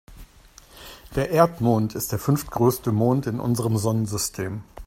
Der 1.15 1.29
Erdmond 1.29 1.93
ist 1.93 2.11
der 2.11 2.17
fünftgrößte 2.17 2.91
Mond 2.91 3.27
in 3.27 3.39
unserem 3.39 3.77
Sonnensystem. 3.77 4.63